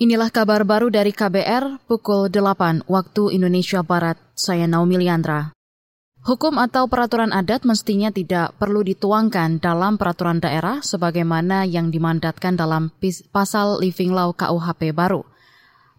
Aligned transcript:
Inilah 0.00 0.32
kabar 0.32 0.64
baru 0.64 0.88
dari 0.88 1.12
KBR 1.12 1.84
pukul 1.84 2.32
8 2.32 2.88
waktu 2.88 3.36
Indonesia 3.36 3.84
Barat. 3.84 4.16
Saya 4.32 4.64
Naomi 4.64 4.96
Liandra. 4.96 5.52
Hukum 6.24 6.56
atau 6.56 6.88
peraturan 6.88 7.36
adat 7.36 7.68
mestinya 7.68 8.08
tidak 8.08 8.56
perlu 8.56 8.80
dituangkan 8.80 9.60
dalam 9.60 10.00
peraturan 10.00 10.40
daerah 10.40 10.80
sebagaimana 10.80 11.68
yang 11.68 11.92
dimandatkan 11.92 12.56
dalam 12.56 12.88
pasal 13.28 13.76
Living 13.84 14.16
Law 14.16 14.32
KUHP 14.32 14.96
baru. 14.96 15.20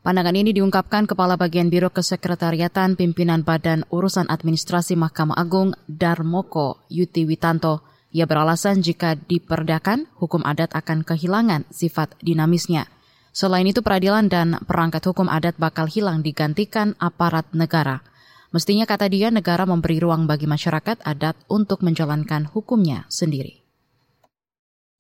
Pandangan 0.01 0.33
ini 0.33 0.49
diungkapkan 0.49 1.05
Kepala 1.05 1.37
Bagian 1.37 1.69
Biro 1.69 1.93
Kesekretariatan 1.93 2.97
Pimpinan 2.97 3.45
Badan 3.45 3.85
Urusan 3.93 4.25
Administrasi 4.33 4.97
Mahkamah 4.97 5.37
Agung 5.37 5.77
Darmoko 5.85 6.81
Yuti 6.89 7.29
Witanto. 7.29 7.85
Ia 8.17 8.25
beralasan 8.25 8.81
jika 8.81 9.13
diperdakan, 9.13 10.09
hukum 10.17 10.41
adat 10.41 10.73
akan 10.73 11.05
kehilangan 11.05 11.69
sifat 11.69 12.17
dinamisnya. 12.25 12.89
Selain 13.31 13.63
itu, 13.63 13.79
peradilan 13.79 14.27
dan 14.27 14.59
perangkat 14.67 15.07
hukum 15.07 15.31
adat 15.31 15.55
bakal 15.55 15.87
hilang 15.87 16.19
digantikan 16.19 16.99
aparat 16.99 17.47
negara. 17.55 18.03
Mestinya 18.51 18.83
kata 18.83 19.07
dia 19.07 19.31
negara 19.31 19.63
memberi 19.63 20.03
ruang 20.03 20.27
bagi 20.27 20.43
masyarakat 20.43 20.99
adat 21.07 21.39
untuk 21.47 21.79
menjalankan 21.87 22.51
hukumnya 22.51 23.07
sendiri. 23.07 23.60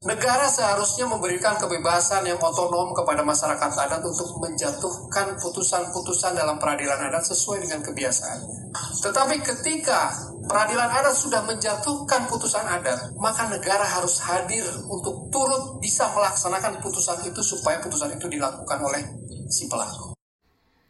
Negara 0.01 0.49
seharusnya 0.49 1.05
memberikan 1.05 1.61
kebebasan 1.61 2.25
yang 2.25 2.41
otonom 2.41 2.89
kepada 2.89 3.21
masyarakat 3.21 3.69
adat 3.69 4.01
untuk 4.01 4.33
menjatuhkan 4.41 5.37
putusan-putusan 5.37 6.33
dalam 6.33 6.57
peradilan 6.57 7.05
adat 7.05 7.21
sesuai 7.29 7.61
dengan 7.61 7.85
kebiasaannya. 7.85 8.73
Tetapi 8.97 9.35
ketika 9.45 10.09
peradilan 10.49 10.89
adat 10.89 11.13
sudah 11.13 11.45
menjatuhkan 11.45 12.25
putusan 12.25 12.65
adat, 12.65 13.13
maka 13.21 13.45
negara 13.45 13.85
harus 13.85 14.17
hadir 14.25 14.65
untuk 14.89 15.29
turut 15.29 15.77
bisa 15.77 16.09
melaksanakan 16.17 16.81
putusan 16.81 17.21
itu 17.21 17.45
supaya 17.45 17.77
putusan 17.77 18.17
itu 18.17 18.25
dilakukan 18.25 18.81
oleh 18.81 19.05
si 19.53 19.69
pelaku. 19.69 20.17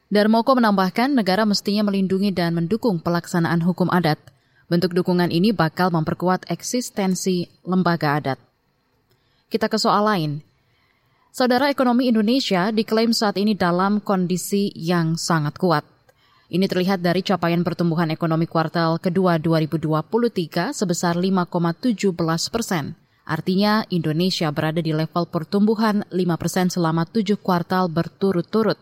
Darmoko 0.07 0.55
menambahkan 0.55 1.19
negara 1.19 1.43
mestinya 1.43 1.83
melindungi 1.83 2.31
dan 2.31 2.55
mendukung 2.55 3.03
pelaksanaan 3.03 3.59
hukum 3.59 3.91
adat. 3.91 4.23
Bentuk 4.71 4.95
dukungan 4.95 5.35
ini 5.35 5.51
bakal 5.51 5.91
memperkuat 5.91 6.47
eksistensi 6.47 7.51
lembaga 7.67 8.15
adat. 8.15 8.50
Kita 9.51 9.67
ke 9.67 9.75
soal 9.75 10.07
lain. 10.07 10.39
Saudara 11.35 11.67
ekonomi 11.67 12.07
Indonesia 12.07 12.71
diklaim 12.71 13.11
saat 13.11 13.35
ini 13.35 13.51
dalam 13.51 13.99
kondisi 13.99 14.71
yang 14.79 15.19
sangat 15.19 15.59
kuat. 15.59 15.83
Ini 16.47 16.71
terlihat 16.71 17.03
dari 17.03 17.19
capaian 17.19 17.59
pertumbuhan 17.59 18.15
ekonomi 18.15 18.47
kuartal 18.47 18.95
kedua 18.95 19.35
2023 19.43 20.71
sebesar 20.71 21.19
5,17 21.19 22.15
persen. 22.47 22.95
Artinya 23.27 23.83
Indonesia 23.91 24.47
berada 24.55 24.79
di 24.79 24.95
level 24.95 25.27
pertumbuhan 25.27 26.07
5 26.07 26.15
persen 26.39 26.71
selama 26.71 27.03
tujuh 27.11 27.35
kuartal 27.43 27.91
berturut-turut. 27.91 28.79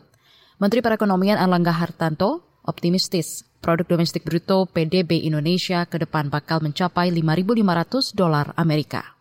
Menteri 0.62 0.86
Perekonomian 0.86 1.42
Erlangga 1.42 1.74
Hartanto 1.74 2.62
optimistis 2.62 3.42
produk 3.58 3.98
domestik 3.98 4.22
bruto 4.22 4.70
PDB 4.70 5.26
Indonesia 5.26 5.90
ke 5.90 5.98
depan 5.98 6.30
bakal 6.30 6.62
mencapai 6.62 7.10
5.500 7.10 8.14
dolar 8.14 8.54
Amerika. 8.54 9.19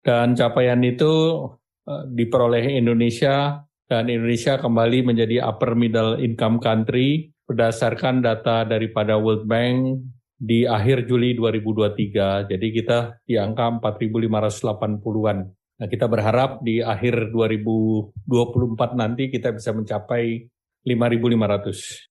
Dan 0.00 0.32
capaian 0.32 0.80
itu 0.80 1.12
uh, 1.84 2.04
diperoleh 2.08 2.80
Indonesia 2.80 3.60
dan 3.90 4.06
Indonesia 4.06 4.56
kembali 4.56 5.02
menjadi 5.02 5.44
upper 5.44 5.74
middle 5.74 6.16
income 6.22 6.62
country 6.62 7.34
berdasarkan 7.44 8.22
data 8.22 8.62
daripada 8.62 9.18
World 9.18 9.44
Bank 9.50 9.98
di 10.40 10.64
akhir 10.64 11.04
Juli 11.10 11.36
2023. 11.36 12.48
Jadi 12.48 12.66
kita 12.72 13.20
di 13.26 13.36
angka 13.36 13.68
4.580-an. 13.82 15.38
Nah, 15.80 15.88
kita 15.88 16.06
berharap 16.08 16.64
di 16.64 16.80
akhir 16.80 17.34
2024 17.34 18.94
nanti 18.96 19.28
kita 19.28 19.52
bisa 19.52 19.74
mencapai 19.76 20.48
5.500. 20.86 22.09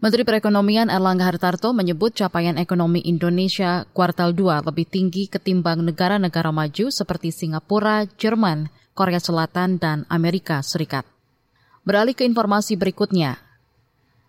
Menteri 0.00 0.24
Perekonomian 0.24 0.88
Erlangga 0.88 1.28
Hartarto 1.28 1.76
menyebut 1.76 2.16
capaian 2.16 2.56
ekonomi 2.56 3.04
Indonesia 3.04 3.84
kuartal 3.92 4.32
2 4.32 4.64
lebih 4.64 4.88
tinggi 4.88 5.28
ketimbang 5.28 5.84
negara-negara 5.84 6.48
maju 6.48 6.88
seperti 6.88 7.28
Singapura, 7.28 8.08
Jerman, 8.16 8.72
Korea 8.96 9.20
Selatan, 9.20 9.76
dan 9.76 10.08
Amerika 10.08 10.64
Serikat. 10.64 11.04
Beralih 11.84 12.16
ke 12.16 12.24
informasi 12.24 12.80
berikutnya. 12.80 13.44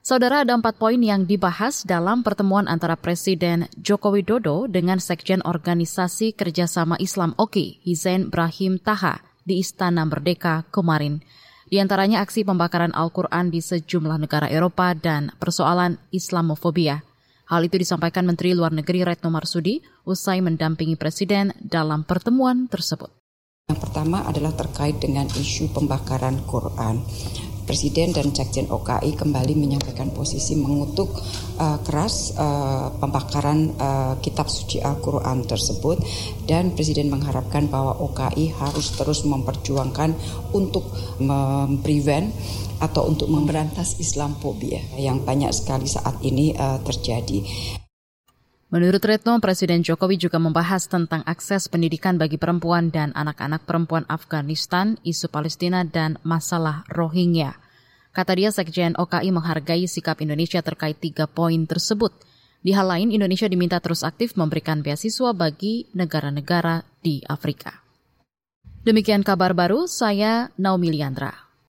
Saudara 0.03 0.43
ada 0.43 0.59
empat 0.59 0.75
poin 0.75 0.99
yang 0.99 1.23
dibahas 1.23 1.87
dalam 1.87 2.19
pertemuan 2.19 2.67
antara 2.67 2.99
Presiden 2.99 3.71
Joko 3.79 4.11
Widodo 4.11 4.67
dengan 4.67 4.99
Sekjen 4.99 5.39
Organisasi 5.39 6.35
Kerjasama 6.35 6.99
Islam 6.99 7.31
OKI, 7.39 7.79
Hizain 7.87 8.27
Brahim 8.27 8.75
Taha, 8.75 9.23
di 9.47 9.63
Istana 9.63 10.03
Merdeka 10.03 10.67
kemarin 10.67 11.23
di 11.71 11.79
antaranya 11.79 12.19
aksi 12.19 12.43
pembakaran 12.43 12.91
Al-Quran 12.91 13.47
di 13.47 13.63
sejumlah 13.63 14.19
negara 14.19 14.51
Eropa 14.51 14.91
dan 14.91 15.31
persoalan 15.39 15.95
Islamofobia. 16.11 16.99
Hal 17.47 17.63
itu 17.63 17.79
disampaikan 17.79 18.27
Menteri 18.27 18.51
Luar 18.51 18.75
Negeri 18.75 19.07
Retno 19.07 19.31
Marsudi 19.31 19.79
usai 20.03 20.43
mendampingi 20.43 20.99
Presiden 20.99 21.55
dalam 21.63 22.03
pertemuan 22.03 22.67
tersebut. 22.67 23.07
Yang 23.71 23.87
pertama 23.87 24.27
adalah 24.27 24.51
terkait 24.51 24.99
dengan 24.99 25.31
isu 25.31 25.71
pembakaran 25.71 26.43
Quran. 26.43 27.07
Presiden 27.71 28.11
dan 28.11 28.35
Sekjen 28.35 28.67
OKI 28.67 29.15
kembali 29.15 29.55
menyampaikan 29.55 30.11
posisi 30.11 30.59
mengutuk 30.59 31.15
uh, 31.55 31.79
keras 31.87 32.35
uh, 32.35 32.91
pembakaran 32.99 33.71
uh, 33.79 34.19
kitab 34.19 34.51
suci 34.51 34.83
Al-Quran 34.83 35.47
tersebut 35.47 35.95
dan 36.43 36.75
Presiden 36.75 37.07
mengharapkan 37.07 37.71
bahwa 37.71 37.95
OKI 37.95 38.51
harus 38.59 38.91
terus 38.99 39.23
memperjuangkan 39.23 40.11
untuk 40.51 40.91
memprevent 41.23 42.35
atau 42.83 43.07
untuk 43.07 43.31
memberantas 43.31 43.95
Islamophobia 44.03 44.83
yang 44.99 45.23
banyak 45.23 45.55
sekali 45.55 45.87
saat 45.87 46.19
ini 46.27 46.51
uh, 46.51 46.75
terjadi. 46.83 47.39
Menurut 48.71 49.03
Retno, 49.03 49.35
Presiden 49.43 49.83
Jokowi 49.83 50.15
juga 50.15 50.39
membahas 50.39 50.87
tentang 50.87 51.27
akses 51.27 51.67
pendidikan 51.67 52.15
bagi 52.15 52.39
perempuan 52.39 52.87
dan 52.87 53.11
anak-anak 53.19 53.67
perempuan 53.67 54.07
Afghanistan, 54.07 54.95
isu 55.03 55.27
Palestina, 55.27 55.83
dan 55.83 56.15
masalah 56.23 56.87
Rohingya. 56.87 57.59
Kata 58.15 58.31
dia, 58.31 58.47
Sekjen 58.47 58.95
OKI 58.95 59.27
menghargai 59.35 59.91
sikap 59.91 60.23
Indonesia 60.23 60.63
terkait 60.63 60.95
tiga 61.03 61.27
poin 61.27 61.67
tersebut. 61.67 62.15
Di 62.63 62.71
hal 62.71 62.87
lain, 62.87 63.11
Indonesia 63.11 63.51
diminta 63.51 63.83
terus 63.83 64.07
aktif 64.07 64.39
memberikan 64.39 64.79
beasiswa 64.79 65.35
bagi 65.35 65.91
negara-negara 65.91 66.87
di 67.03 67.19
Afrika. 67.27 67.75
Demikian 68.87 69.27
kabar 69.27 69.51
baru, 69.51 69.83
saya 69.83 70.47
Naomi 70.55 70.95
Liandra. 70.95 71.50